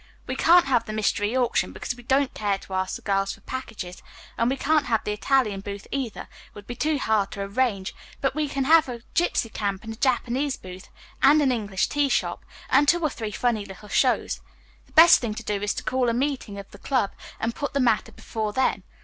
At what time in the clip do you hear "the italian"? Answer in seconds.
5.03-5.59